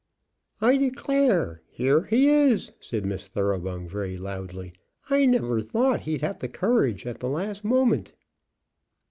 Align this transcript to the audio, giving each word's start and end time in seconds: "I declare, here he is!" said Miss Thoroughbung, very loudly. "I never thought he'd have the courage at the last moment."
"I 0.61 0.77
declare, 0.77 1.61
here 1.69 2.05
he 2.05 2.27
is!" 2.27 2.71
said 2.79 3.05
Miss 3.05 3.27
Thoroughbung, 3.27 3.87
very 3.87 4.17
loudly. 4.17 4.73
"I 5.11 5.27
never 5.27 5.61
thought 5.61 6.01
he'd 6.09 6.21
have 6.21 6.39
the 6.39 6.49
courage 6.49 7.05
at 7.05 7.19
the 7.19 7.29
last 7.29 7.63
moment." 7.63 8.11